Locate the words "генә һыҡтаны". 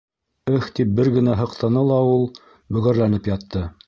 1.17-1.83